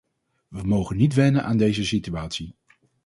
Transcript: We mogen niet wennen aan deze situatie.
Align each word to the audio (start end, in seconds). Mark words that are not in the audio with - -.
We 0.47 0.63
mogen 0.63 0.97
niet 0.97 1.13
wennen 1.13 1.43
aan 1.43 1.57
deze 1.57 1.85
situatie. 1.85 2.55